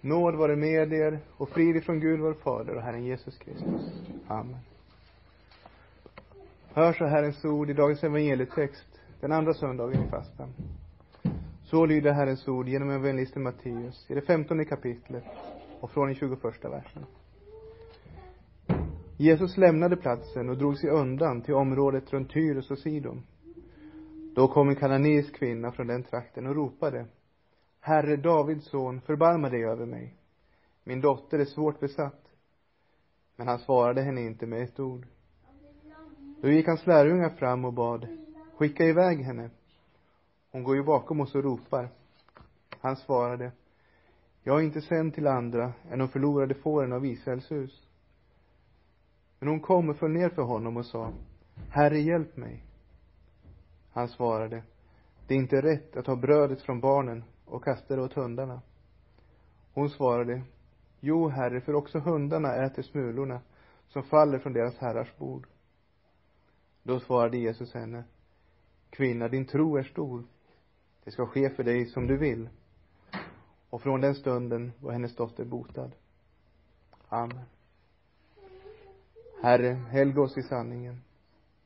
[0.00, 4.02] Nåd vare med er och frid ifrån Gud vår Fader och Herren Jesus Kristus.
[4.28, 4.56] Amen.
[6.72, 10.48] Hör så Herrens ord i dagens evangelietext, den andra söndagen i fastan.
[11.64, 15.24] Så lyder Herrens ord genom evangelisten Matteus i det femtonde kapitlet
[15.80, 17.04] och från den tjugoförsta versen.
[19.16, 23.22] Jesus lämnade platsen och drog sig undan till området runt Tyrus och Sidon.
[24.34, 27.06] Då kom en kananeisk kvinna från den trakten och ropade
[27.80, 30.14] Herre Davids son, förbarma dig över mig.
[30.84, 32.28] Min dotter är svårt besatt.
[33.36, 35.06] Men han svarade henne inte med ett ord.
[36.40, 38.06] Då gick hans lärjungar fram och bad,
[38.56, 39.50] skicka iväg henne.
[40.50, 41.88] Hon går ju bakom oss och ropar.
[42.80, 43.52] Han svarade,
[44.42, 47.86] jag är inte sänd till andra än de förlorade fåren av Israels hus.
[49.38, 51.12] Men hon kom och föll ner för honom och sa,
[51.70, 52.64] Herre, hjälp mig.
[53.92, 54.62] Han svarade,
[55.26, 58.60] det är inte rätt att ta brödet från barnen och kastade åt hundarna.
[59.72, 60.42] Hon svarade,
[61.00, 63.40] Jo, herre, för också hundarna äter smulorna
[63.88, 65.46] som faller från deras herrars bord.
[66.82, 68.04] Då svarade Jesus henne,
[68.90, 70.24] Kvinna, din tro är stor.
[71.04, 72.48] Det ska ske för dig som du vill.
[73.70, 75.90] Och från den stunden var hennes dotter botad.
[77.08, 77.44] Amen.
[79.42, 81.00] Herre, helga oss i sanningen.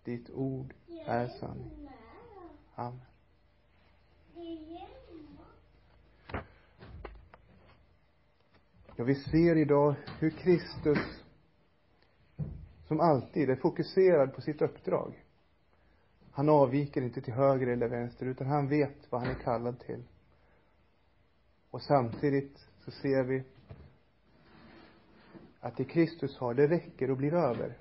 [0.04, 0.74] Ditt ord
[1.06, 1.88] är sanning.
[2.74, 3.13] Amen.
[8.96, 11.24] Ja, vi ser idag hur Kristus,
[12.88, 15.24] som alltid, är fokuserad på sitt uppdrag.
[16.30, 20.02] Han avviker inte till höger eller vänster, utan han vet vad han är kallad till.
[21.70, 23.42] Och samtidigt så ser vi
[25.60, 27.78] att det Kristus har, det räcker och blir över.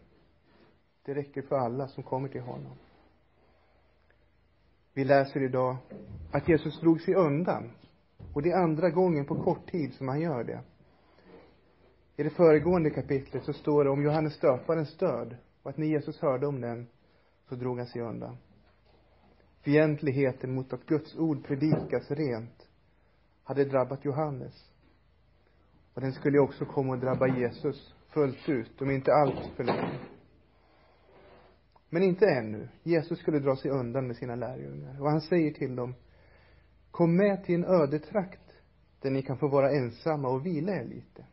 [1.04, 2.78] Det räcker för alla som kommer till honom.
[4.94, 5.78] Vi läser idag
[6.32, 7.72] att Jesus drog sig undan.
[8.34, 10.62] Och det är andra gången på kort tid som han gör det.
[12.16, 16.22] I det föregående kapitlet så står det om Johannes döparens död och att när Jesus
[16.22, 16.88] hörde om den
[17.50, 18.38] så drog han sig undan.
[19.62, 22.70] Fientligheten mot att Guds ord predikas rent
[23.44, 24.70] hade drabbat Johannes.
[25.94, 30.00] Och den skulle också komma att drabba Jesus fullt ut, om inte allt för länge.
[31.90, 32.70] Men inte ännu.
[32.84, 35.02] Jesus skulle dra sig undan med sina lärjungar.
[35.02, 35.96] Och han säger till dem,
[36.92, 38.54] kom med till en ödetrakt
[39.02, 41.26] där ni kan få vara ensamma och vila er lite.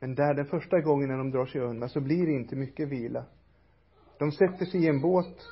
[0.00, 2.88] Men där den första gången när de drar sig undan så blir det inte mycket
[2.88, 3.24] vila.
[4.18, 5.46] De sätter sig i en båt,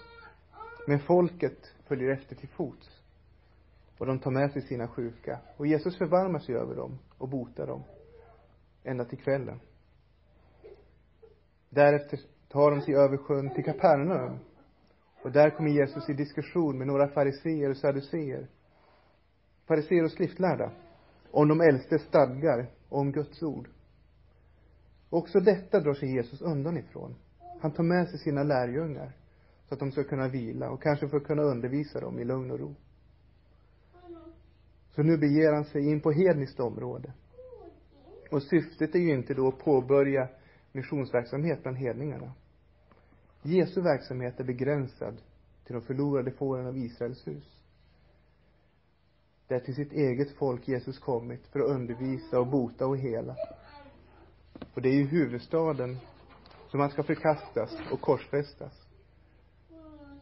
[0.86, 3.02] men folket följer efter till fots.
[3.98, 5.40] Och de tar med sig sina sjuka.
[5.56, 7.82] Och Jesus förvarmar sig över dem och botar dem.
[8.84, 9.60] Ända till kvällen.
[11.70, 14.38] Därefter tar de sig över sjön till Kapernaum.
[15.22, 18.48] Och där kommer Jesus i diskussion med några fariseer och saduceer.
[19.66, 20.72] Fariseer och skriftlärda.
[21.30, 23.68] Om de äldste stadgar om Guds ord.
[25.16, 27.14] Också detta drar sig Jesus undan ifrån.
[27.60, 29.12] Han tar med sig sina lärjungar
[29.68, 32.58] så att de ska kunna vila och kanske få kunna undervisa dem i lugn och
[32.58, 32.74] ro.
[34.94, 37.12] Så nu beger han sig in på hedniskt område.
[38.30, 40.28] Och syftet är ju inte då att påbörja
[40.72, 42.32] missionsverksamhet bland hedningarna.
[43.42, 45.16] Jesu verksamhet är begränsad
[45.64, 47.62] till de förlorade fåren av Israels hus.
[49.48, 53.36] Det är till sitt eget folk Jesus kommit för att undervisa och bota och hela.
[54.74, 55.96] Och det är i huvudstaden
[56.68, 58.86] som han ska förkastas och korsfästas.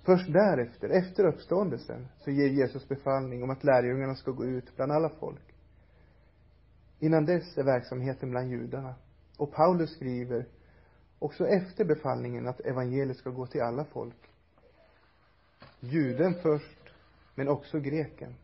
[0.02, 4.92] Först därefter, efter uppståndelsen, så ger Jesus befallning om att lärjungarna ska gå ut bland
[4.92, 5.54] alla folk.
[6.98, 8.94] Innan dess är verksamheten bland judarna.
[9.36, 10.46] Och Paulus skriver
[11.18, 14.30] också efter befallningen att evangeliet ska gå till alla folk.
[15.80, 16.92] Juden först,
[17.34, 18.34] men också greken.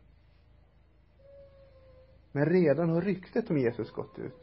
[2.33, 4.40] Men redan har ryktet om Jesus gått ut.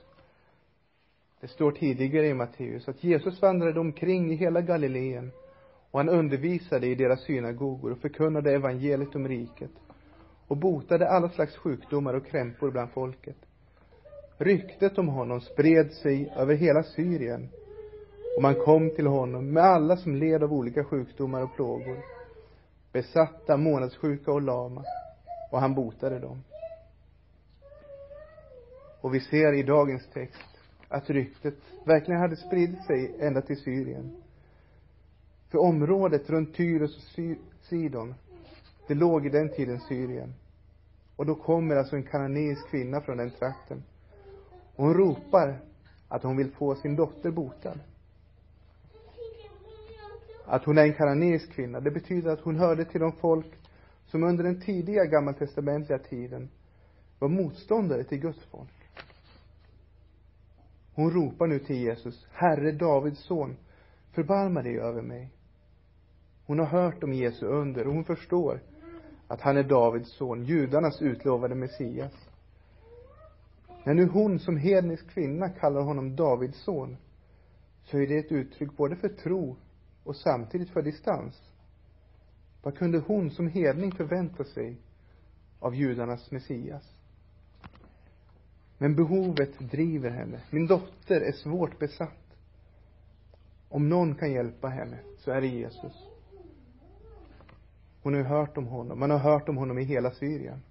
[1.41, 5.31] Det står tidigare i Matteus att Jesus vandrade omkring i hela Galileen
[5.91, 9.71] och han undervisade i deras synagogor och förkunnade evangeliet om riket
[10.47, 13.37] och botade alla slags sjukdomar och krämpor bland folket.
[14.37, 17.49] Ryktet om honom spred sig över hela Syrien
[18.37, 21.97] och man kom till honom med alla som led av olika sjukdomar och plågor,
[22.91, 24.83] besatta, månadssjuka och lama,
[25.51, 26.43] och han botade dem.
[29.01, 30.56] Och vi ser i dagens text
[30.89, 31.55] att ryktet
[31.85, 34.11] verkligen hade spridit sig ända till Syrien.
[35.49, 37.23] För området runt Tyros och
[37.61, 38.15] Sidon,
[38.87, 40.33] det låg i den tiden Syrien.
[41.15, 43.83] Och då kommer alltså en kananeisk kvinna från den trakten.
[44.75, 45.59] Och hon ropar
[46.07, 47.79] att hon vill få sin dotter botad.
[50.45, 53.47] Att hon är en kananeisk kvinna, det betyder att hon hörde till de folk
[54.05, 56.49] som under den tidiga gammaltestamentliga tiden
[57.19, 58.86] var motståndare till Guds folk.
[60.97, 63.57] Hon ropar nu till Jesus, Herre Davids son,
[64.11, 65.29] förbarma dig över mig.
[66.45, 68.59] Hon har hört om Jesu under och hon förstår
[69.27, 72.29] att han är Davids son, judarnas utlovade Messias.
[73.83, 76.97] När nu hon som hednisk kvinna kallar honom Davids son,
[77.83, 79.55] så är det ett uttryck både för tro
[80.03, 81.51] och samtidigt för distans.
[82.63, 84.77] Vad kunde hon som hedning förvänta sig
[85.59, 86.96] av judarnas Messias?
[88.77, 90.41] Men behovet driver henne.
[90.49, 92.37] Min dotter är svårt besatt.
[93.69, 96.07] Om någon kan hjälpa henne, så är det Jesus.
[98.01, 98.99] Hon har hört om honom.
[98.99, 100.63] Man har hört om honom i hela Syrien.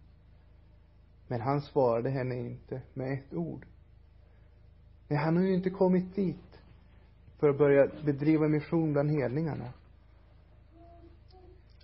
[1.29, 3.67] Men han svarade henne inte med ett ord.
[5.09, 6.61] Nej, han har ju inte kommit dit
[7.39, 9.73] för att börja bedriva mission bland hedningarna.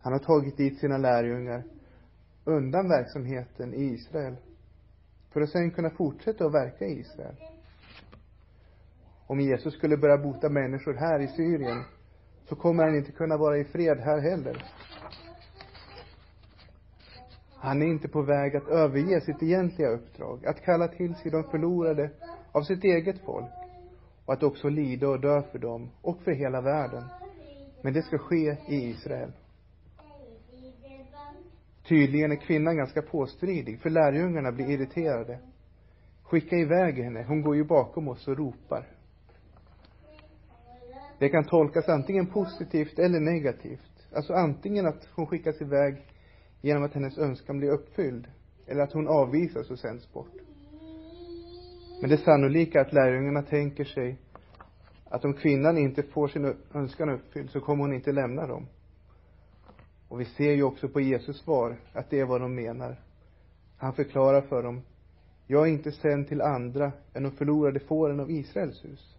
[0.01, 1.65] Han har tagit dit sina lärjungar
[2.45, 4.37] undan verksamheten i Israel
[5.33, 7.37] för att sen kunna fortsätta att verka i Israel.
[9.27, 11.83] Om Jesus skulle börja bota människor här i Syrien
[12.49, 14.65] så kommer han inte kunna vara i fred här heller.
[17.57, 21.45] Han är inte på väg att överge sitt egentliga uppdrag, att kalla till sig de
[21.45, 22.11] förlorade
[22.53, 23.51] av sitt eget folk
[24.25, 27.05] och att också lida och dö för dem och för hela världen.
[27.83, 29.33] Men det ska ske i Israel.
[31.93, 35.39] Tydligen är kvinnan ganska påstridig, för lärjungarna blir irriterade.
[36.23, 38.87] Skicka iväg henne, hon går ju bakom oss och ropar.
[41.19, 44.07] Det kan tolkas antingen positivt eller negativt.
[44.15, 45.97] Alltså antingen att hon skickas iväg
[46.61, 48.27] genom att hennes önskan blir uppfylld,
[48.67, 50.37] eller att hon avvisas och sänds bort.
[52.01, 54.17] Men det sannolika är att lärjungarna tänker sig
[55.05, 58.67] att om kvinnan inte får sin önskan uppfylld så kommer hon inte lämna dem.
[60.13, 62.97] Och vi ser ju också på Jesus svar att det är vad de menar.
[63.77, 64.83] Han förklarar för dem,
[65.47, 69.17] jag är inte sänd till andra än de förlorade fåren av Israels hus.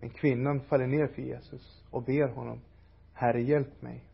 [0.00, 2.60] Men kvinnan faller ner för Jesus och ber honom,
[3.12, 4.04] Herre hjälp mig.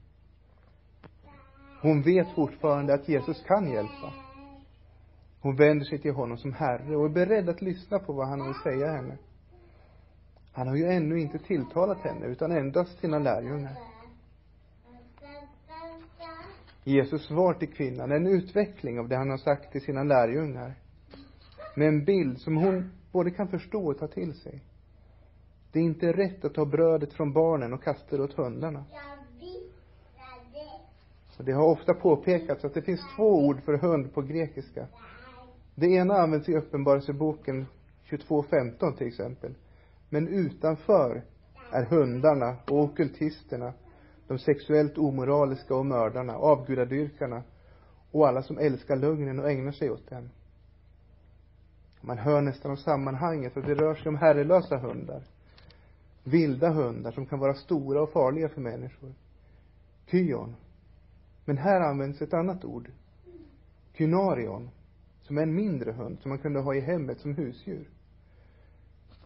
[1.83, 4.13] Hon vet fortfarande att Jesus kan hjälpa.
[5.41, 8.47] Hon vänder sig till honom som Herre och är beredd att lyssna på vad han
[8.47, 9.19] vill säga henne.
[10.53, 13.77] Han har ju ännu inte tilltalat henne, utan endast sina lärjungar.
[16.85, 20.75] Jesus svar till kvinnan är en utveckling av det han har sagt till sina lärjungar.
[21.77, 24.61] Med en bild som hon både kan förstå och ta till sig.
[25.73, 28.85] Det är inte rätt att ta brödet från barnen och kasta det åt hundarna.
[31.43, 34.87] Och det har ofta påpekats att det finns två ord för hund på grekiska.
[35.75, 37.67] Det ena används i Uppenbarelseboken
[38.09, 39.55] 22.15 till exempel.
[40.13, 41.23] Men utanför
[41.71, 43.73] är hundarna och okultisterna,
[44.29, 47.43] de sexuellt omoraliska och mördarna, avgudadyrkarna
[48.11, 50.31] och alla som älskar lögnen och ägnar sig åt den.
[52.01, 55.23] Man hör nästan om sammanhanget att det rör sig om herrelösa hundar.
[56.25, 59.15] Vilda hundar som kan vara stora och farliga för människor.
[60.07, 60.57] Kyon.
[61.45, 62.91] Men här används ett annat ord.
[63.93, 64.71] Kynarion.
[65.23, 67.92] Som är en mindre hund som man kunde ha i hemmet som husdjur.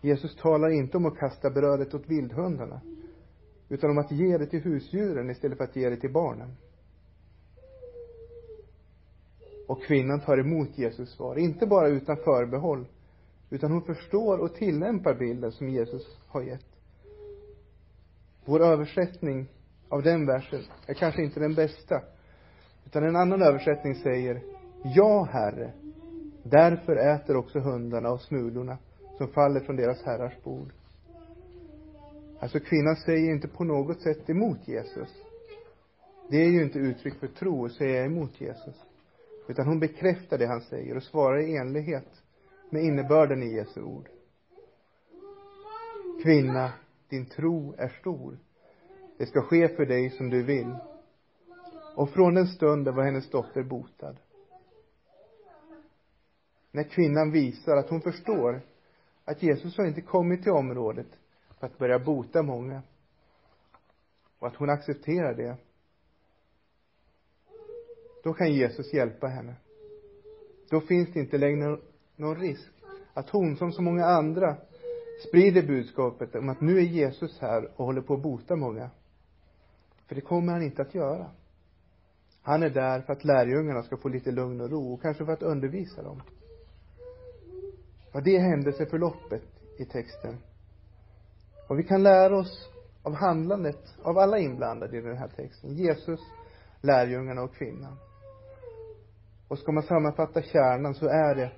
[0.06, 2.80] Jesus talar inte om att kasta brödet åt vildhundarna,
[3.68, 6.56] utan om att ge det till husdjuren istället för att ge det till barnen.
[9.68, 12.86] Och kvinnan tar emot Jesus svar, inte bara utan förbehåll,
[13.50, 16.66] utan hon förstår och tillämpar bilden som Jesus har gett.
[18.44, 19.46] Vår översättning
[19.88, 22.02] av den versen är kanske inte den bästa,
[22.84, 24.42] utan en annan översättning säger
[24.84, 25.72] Ja, Herre,
[26.42, 28.78] därför äter också hundarna och smulorna
[29.18, 30.72] som faller från deras herrars bord.
[32.40, 35.08] Alltså kvinnan säger inte på något sätt emot Jesus.
[36.30, 38.86] Det är ju inte uttryck för tro att säga emot Jesus.
[39.48, 42.22] Utan hon bekräftar det han säger och svarar i enlighet
[42.70, 44.08] med innebörden i Jesu ord.
[46.22, 46.72] Kvinna,
[47.08, 48.38] din tro är stor.
[49.18, 50.76] Det ska ske för dig som du vill.
[51.96, 54.16] Och från den stunden var hennes dotter botad.
[56.70, 58.62] När kvinnan visar att hon förstår
[59.26, 61.06] att Jesus har inte kommit till området
[61.58, 62.82] för att börja bota många.
[64.38, 65.56] Och att hon accepterar det.
[68.22, 69.54] Då kan Jesus hjälpa henne.
[70.70, 71.78] Då finns det inte längre
[72.16, 72.72] någon risk
[73.14, 74.56] att hon, som så många andra,
[75.28, 78.90] sprider budskapet om att nu är Jesus här och håller på att bota många.
[80.06, 81.30] För det kommer han inte att göra.
[82.42, 85.32] Han är där för att lärjungarna ska få lite lugn och ro och kanske för
[85.32, 86.22] att undervisa dem.
[88.16, 89.42] Och det är händelseförloppet
[89.78, 90.38] i texten.
[91.68, 92.70] Och vi kan lära oss
[93.02, 95.74] av handlandet av alla inblandade i den här texten.
[95.74, 96.20] Jesus,
[96.80, 97.96] lärjungarna och kvinnan.
[99.48, 101.52] Och ska man sammanfatta kärnan så är det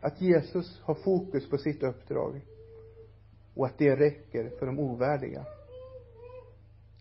[0.00, 2.40] att Jesus har fokus på sitt uppdrag
[3.54, 5.44] och att det räcker för de ovärdiga.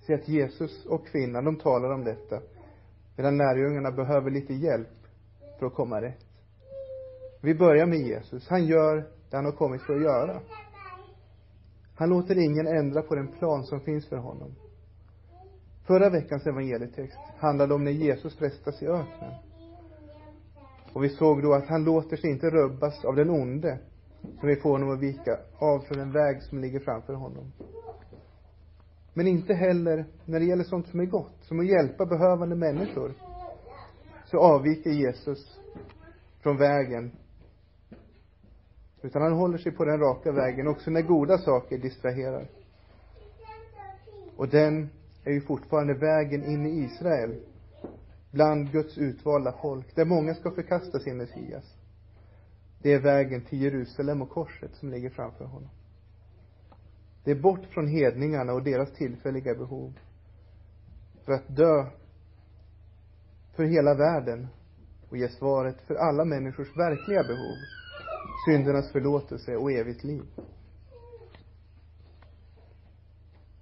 [0.08, 2.41] Se att Jesus och kvinnan, de talar om detta
[3.15, 5.08] medan lärjungarna behöver lite hjälp
[5.60, 6.30] för att komma rätt.
[7.41, 8.48] Vi börjar med Jesus.
[8.50, 8.95] Han gör
[9.29, 10.39] det han har kommit för att göra.
[11.95, 14.55] Han låter ingen ändra på den plan som finns för honom.
[15.88, 19.33] Förra veckans evangelietext handlade om när Jesus frestas i öknen.
[20.93, 23.79] Och vi såg då att han låter sig inte rubbas av den onde
[24.39, 27.51] som vill få honom att vika av från den väg som ligger framför honom.
[29.13, 33.13] Men inte heller när det gäller sånt som är gott, som att hjälpa behövande människor,
[34.25, 35.60] så avviker Jesus
[36.43, 37.12] från vägen.
[39.01, 42.48] Utan han håller sig på den raka vägen också när goda saker distraherar.
[44.36, 44.89] Och den
[45.24, 47.36] är ju fortfarande vägen in i Israel,
[48.31, 51.75] bland Guds utvalda folk, där många ska förkasta sin Messias.
[52.81, 55.70] Det är vägen till Jerusalem och korset som ligger framför honom.
[57.24, 59.93] Det är bort från hedningarna och deras tillfälliga behov.
[61.25, 61.86] För att dö
[63.55, 64.48] för hela världen
[65.10, 67.58] och ge svaret för alla människors verkliga behov.
[68.45, 70.24] Syndernas förlåtelse och evigt liv.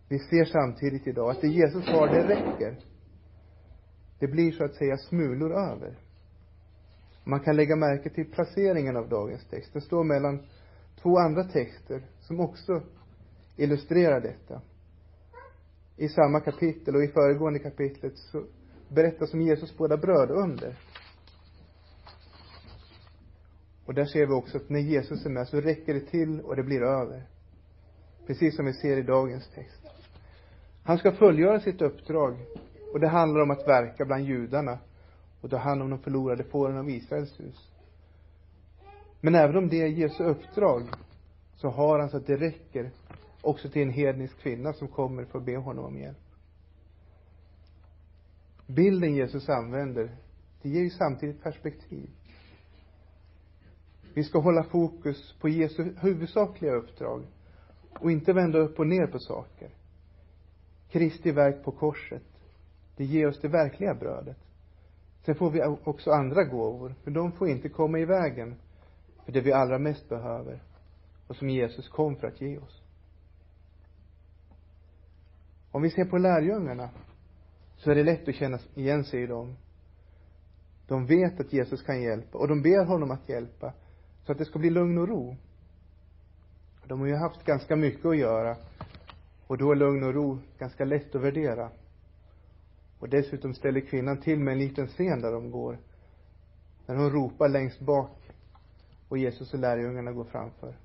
[0.09, 2.79] Vi ser samtidigt idag att det Jesus har, det räcker.
[4.19, 5.97] Det blir så att säga smulor över.
[7.23, 9.73] Man kan lägga märke till placeringen av dagens text.
[9.73, 10.39] Den står mellan
[11.01, 12.81] två andra texter som också
[13.55, 14.61] illustrerar detta.
[15.97, 18.43] I samma kapitel och i föregående kapitlet så
[18.87, 20.75] berättas om Jesus båda brödunder.
[23.89, 26.55] Och där ser vi också att när Jesus är med så räcker det till och
[26.55, 27.23] det blir över.
[28.27, 29.87] Precis som vi ser i dagens text.
[30.83, 32.37] Han ska fullgöra sitt uppdrag
[32.93, 34.79] och det handlar om att verka bland judarna
[35.41, 37.71] och ta hand om de förlorade fåren av Israels hus.
[39.21, 40.83] Men även om det är Jesu uppdrag
[41.55, 42.91] så har han så att det räcker
[43.41, 46.17] också till en hednisk kvinna som kommer för att be honom om hjälp.
[48.67, 50.15] Bilden Jesus använder,
[50.61, 52.09] det ger ju samtidigt perspektiv.
[54.13, 57.23] Vi ska hålla fokus på Jesu huvudsakliga uppdrag
[57.99, 59.69] och inte vända upp och ner på saker.
[60.89, 62.23] Kristi verk på korset,
[62.97, 64.37] det ger oss det verkliga brödet.
[65.25, 68.55] Sen får vi också andra gåvor, men de får inte komma i vägen
[69.25, 70.63] för det vi allra mest behöver
[71.27, 72.81] och som Jesus kom för att ge oss.
[75.71, 76.89] Om vi ser på lärjungarna
[77.77, 79.55] så är det lätt att känna igen sig i dem.
[80.87, 83.73] De vet att Jesus kan hjälpa och de ber honom att hjälpa
[84.29, 85.35] så att det ska bli lugn och ro.
[86.85, 88.55] De har ju haft ganska mycket att göra
[89.47, 91.69] och då är lugn och ro ganska lätt att värdera.
[92.99, 95.77] Och dessutom ställer kvinnan till med en liten scen där de går.
[96.85, 98.31] När hon ropar längst bak
[99.07, 100.77] och Jesus och lärjungarna går framför.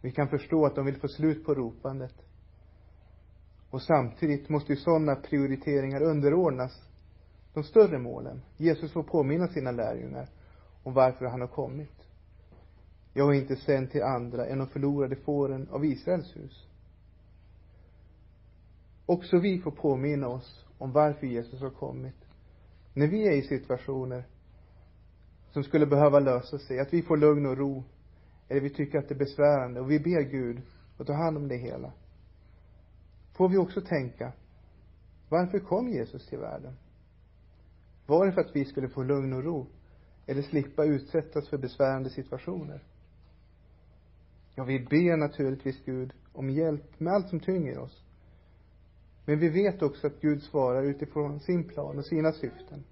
[0.00, 2.14] Vi kan förstå att de vill få slut på ropandet.
[3.70, 6.88] Och samtidigt måste ju sådana prioriteringar underordnas
[7.54, 8.42] de större målen.
[8.56, 10.28] Jesus får påminna sina lärjungar
[10.84, 12.08] om varför han har kommit.
[13.12, 16.66] Jag är inte sänd till andra än de förlorade fåren av Israels hus.
[19.06, 22.14] Också vi får påminna oss om varför Jesus har kommit.
[22.94, 24.24] När vi är i situationer
[25.52, 27.84] som skulle behöva lösa sig, att vi får lugn och ro,
[28.48, 30.62] eller vi tycker att det är besvärande och vi ber Gud
[30.98, 31.92] att ta hand om det hela.
[33.32, 34.32] Får vi också tänka,
[35.28, 36.76] varför kom Jesus till världen?
[38.06, 39.66] Var det för att vi skulle få lugn och ro?
[40.26, 42.80] Eller slippa utsättas för besvärande situationer?
[44.54, 48.04] Ja, vi ber naturligtvis Gud om hjälp med allt som tynger oss.
[49.24, 52.84] Men vi vet också att Gud svarar utifrån sin plan och sina syften.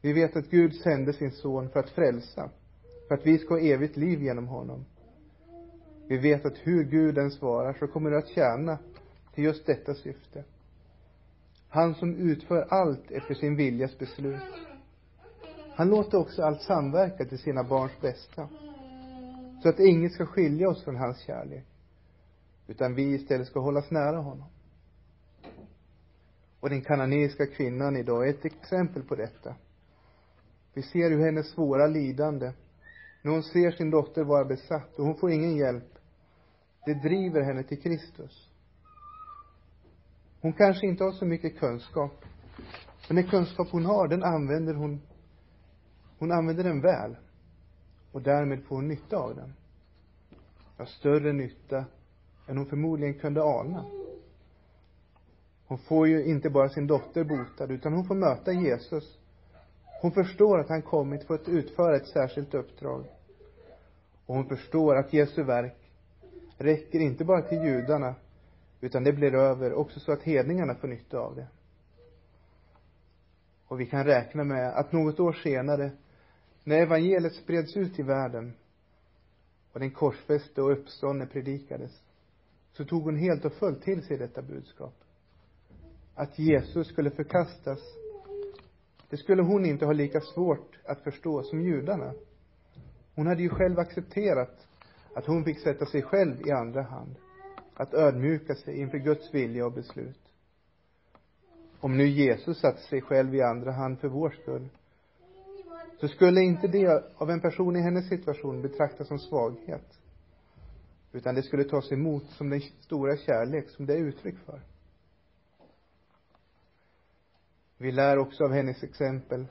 [0.00, 2.50] Vi vet att Gud sände sin son för att frälsa,
[3.08, 4.84] för att vi ska ha evigt liv genom honom.
[6.08, 8.78] Vi vet att hur Gud än svarar så kommer det att tjäna
[9.34, 10.44] till just detta syfte.
[11.68, 14.69] Han som utför allt efter sin viljas beslut.
[15.80, 18.48] Han låter också allt samverka till sina barns bästa.
[19.62, 21.66] Så att inget ska skilja oss från hans kärlek.
[22.66, 24.46] Utan vi istället ska hållas nära honom.
[26.60, 29.54] Och den kananeiska kvinnan idag är ett exempel på detta.
[30.74, 32.52] Vi ser hur hennes svåra lidande,
[33.22, 35.98] när hon ser sin dotter vara besatt och hon får ingen hjälp,
[36.86, 38.48] det driver henne till Kristus.
[40.40, 42.24] Hon kanske inte har så mycket kunskap,
[43.08, 45.00] men den kunskap hon har, den använder hon,
[46.20, 47.16] hon använder den väl.
[48.12, 49.54] Och därmed får hon nytta av den.
[50.76, 51.84] Ja, större nytta
[52.46, 53.84] än hon förmodligen kunde ana.
[55.66, 59.20] Hon får ju inte bara sin dotter botad, utan hon får möta Jesus
[60.00, 63.04] Hon förstår att han kommit för att utföra ett särskilt uppdrag.
[64.26, 65.76] Och hon förstår att Jesu verk
[66.58, 68.14] räcker inte bara till judarna,
[68.80, 71.46] utan det blir över också så att hedningarna får nytta av det.
[73.66, 75.90] Och vi kan räkna med att något år senare,
[76.64, 78.52] när evangeliet spreds ut i världen
[79.72, 82.02] och den korsfäste och uppståndne predikades,
[82.72, 84.94] så tog hon helt och fullt till sig detta budskap.
[86.14, 87.80] Att Jesus skulle förkastas,
[89.10, 92.12] det skulle hon inte ha lika svårt att förstå som judarna.
[93.14, 94.66] Hon hade ju själv accepterat
[95.14, 97.14] att hon fick sätta sig själv i andra hand.
[97.74, 100.20] Att ödmjuka sig inför Guds vilja och beslut.
[101.80, 104.68] Om nu Jesus satte sig själv i andra hand för vår skull,
[106.00, 109.98] så skulle inte det av en person i hennes situation betraktas som svaghet.
[111.12, 114.60] Utan det skulle tas emot som den stora kärlek som det är uttryck för.
[117.78, 119.46] Vi lär också av hennes exempel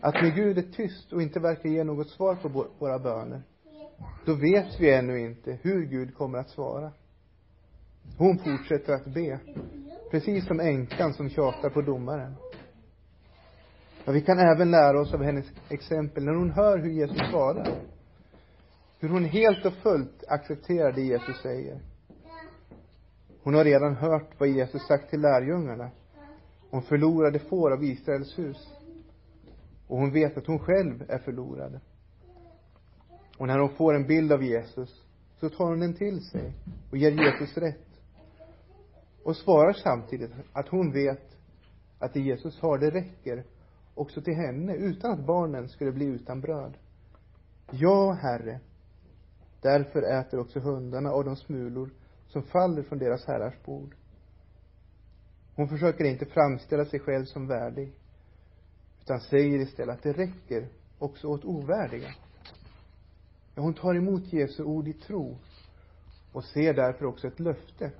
[0.00, 3.42] att när Gud är tyst och inte verkar ge något svar på våra böner,
[4.24, 6.92] då vet vi ännu inte hur Gud kommer att svara.
[8.18, 9.38] Hon fortsätter att be,
[10.10, 12.34] precis som änkan som tjatar på domaren.
[14.04, 17.80] Ja, vi kan även lära oss av hennes exempel när hon hör hur Jesus svarar.
[18.98, 21.80] Hur hon helt och fullt accepterar det Jesus säger.
[23.42, 25.90] Hon har redan hört vad Jesus sagt till lärjungarna
[26.70, 28.78] om förlorade får av Israels hus.
[29.88, 31.80] Och hon vet att hon själv är förlorad.
[33.38, 35.02] Och när hon får en bild av Jesus
[35.40, 36.52] så tar hon den till sig
[36.90, 38.00] och ger Jesus rätt.
[39.24, 41.36] Och svarar samtidigt att hon vet
[41.98, 43.44] att det Jesus har, det räcker
[43.94, 46.78] också till henne utan att barnen skulle bli utan bröd.
[47.70, 48.60] Ja, Herre.
[49.60, 51.90] Därför äter också hundarna av de smulor
[52.28, 53.94] som faller från deras herrars bord.
[55.54, 57.92] Hon försöker inte framställa sig själv som värdig,
[59.00, 60.68] utan säger istället att det räcker
[60.98, 62.08] också åt ovärdiga.
[63.54, 65.38] Ja, hon tar emot Jesu ord i tro
[66.32, 67.92] och ser därför också ett löfte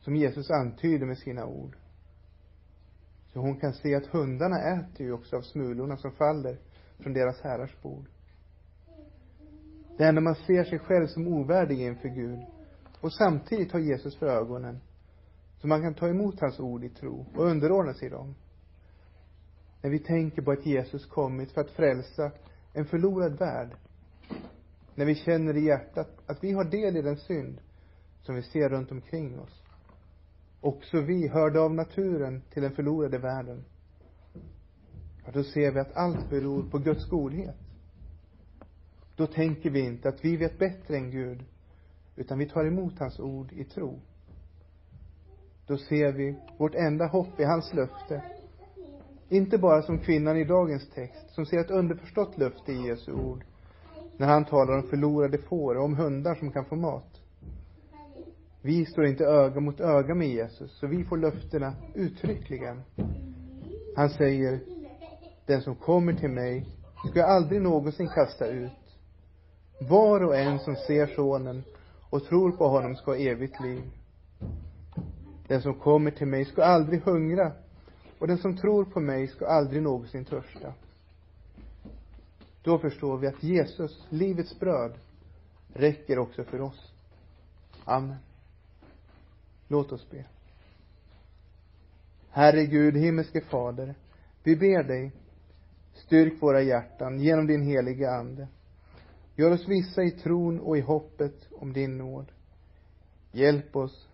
[0.00, 1.76] som Jesus antyder med sina ord.
[3.32, 6.58] Så hon kan se att hundarna äter ju också av smulorna som faller
[6.98, 8.06] från deras herrars bord.
[9.98, 12.40] Det är när man ser sig själv som ovärdig inför Gud
[13.00, 14.80] och samtidigt har Jesus för ögonen
[15.58, 18.34] så man kan ta emot hans ord i tro och underordna sig dem.
[19.82, 22.32] När vi tänker på att Jesus kommit för att frälsa
[22.72, 23.70] en förlorad värld.
[24.94, 27.60] När vi känner i hjärtat att vi har del i den synd
[28.22, 29.61] som vi ser runt omkring oss.
[30.64, 33.64] Också vi hörde av naturen till den förlorade världen.
[35.26, 37.56] Och då ser vi att allt beror på Guds godhet.
[39.16, 41.44] Då tänker vi inte att vi vet bättre än Gud,
[42.16, 44.00] utan vi tar emot hans ord i tro.
[45.66, 48.22] Då ser vi vårt enda hopp i hans löfte.
[49.28, 53.44] Inte bara som kvinnan i dagens text, som ser ett underförstått löfte i Jesu ord,
[54.16, 57.21] när han talar om förlorade får och om hundar som kan få mat.
[58.64, 62.82] Vi står inte öga mot öga med Jesus, så vi får löftena uttryckligen.
[63.96, 64.60] Han säger,
[65.46, 66.66] den som kommer till mig
[67.08, 68.72] ska jag aldrig någonsin kasta ut.
[69.80, 71.62] Var och en som ser sonen
[72.10, 73.82] och tror på honom ska ha evigt liv.
[75.48, 77.52] Den som kommer till mig ska aldrig hungra
[78.18, 80.72] och den som tror på mig ska aldrig någonsin törsta.
[82.62, 84.92] Då förstår vi att Jesus, livets bröd,
[85.74, 86.92] räcker också för oss.
[87.84, 88.16] Amen.
[89.72, 90.24] Låt oss be.
[92.30, 93.94] Herre Gud, himmelske Fader,
[94.42, 95.12] vi ber dig,
[95.94, 98.48] styrk våra hjärtan genom din heliga Ande.
[99.36, 102.32] Gör oss vissa i tron och i hoppet om din nåd.
[103.30, 104.08] Hjälp oss,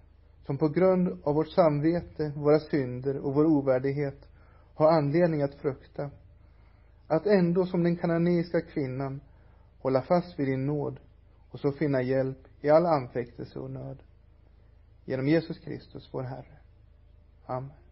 [0.46, 4.28] som på grund av vårt samvete, våra synder och vår ovärdighet
[4.74, 6.10] har anledning att frukta,
[7.06, 9.20] att ändå som den kananeiska kvinnan
[9.78, 11.00] hålla fast vid din nåd
[11.50, 13.98] och så finna hjälp i all anfäktelse och nöd.
[15.08, 16.58] Genom Jesus Kristus, vår Herre.
[17.46, 17.87] Amen.